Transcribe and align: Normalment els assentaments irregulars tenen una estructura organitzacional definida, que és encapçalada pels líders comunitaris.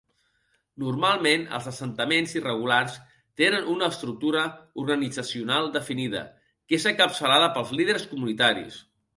Normalment 0.83 1.43
els 1.57 1.67
assentaments 1.71 2.33
irregulars 2.39 2.95
tenen 3.41 3.69
una 3.75 3.91
estructura 3.97 4.47
organitzacional 4.85 5.71
definida, 5.79 6.25
que 6.67 6.81
és 6.83 6.91
encapçalada 6.95 7.55
pels 7.59 7.77
líders 7.83 8.11
comunitaris. 8.17 8.83